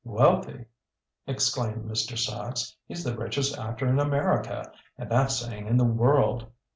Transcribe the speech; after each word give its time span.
"Wealthy!" 0.03 0.65
exclaimed 1.27 1.85
Mr. 1.85 2.17
Sachs. 2.17 2.75
"He's 2.87 3.03
the 3.03 3.15
richest 3.15 3.55
actor 3.59 3.87
in 3.87 3.99
America, 3.99 4.71
and 4.97 5.11
that's 5.11 5.35
saying 5.37 5.67
in 5.67 5.77
the 5.77 5.85
world. 5.85 6.47